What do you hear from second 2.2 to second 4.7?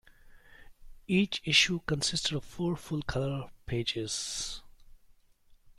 of four full-color pages.